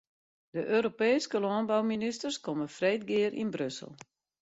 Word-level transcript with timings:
De 0.55 0.63
Europeeske 0.77 1.43
lânbouministers 1.45 2.41
komme 2.47 2.65
freed 2.77 3.01
gear 3.11 3.33
yn 3.41 3.53
Brussel. 3.55 3.91